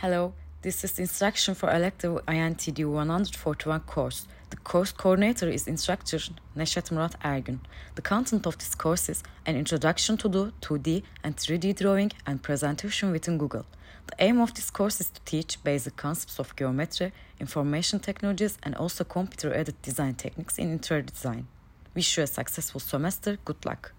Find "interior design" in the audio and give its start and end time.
20.72-21.46